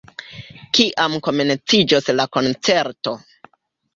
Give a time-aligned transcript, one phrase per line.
[0.77, 3.13] Kiam komenciĝos la koncerto?